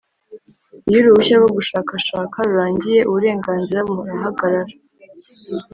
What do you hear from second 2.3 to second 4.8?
rurangiye uburenganzira burahagarara.